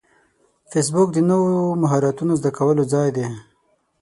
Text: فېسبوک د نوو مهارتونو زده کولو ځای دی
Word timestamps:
فېسبوک 0.71 1.09
د 1.13 1.17
نوو 1.29 1.51
مهارتونو 1.81 2.33
زده 2.39 2.51
کولو 2.57 2.83
ځای 2.93 3.09
دی 3.15 3.25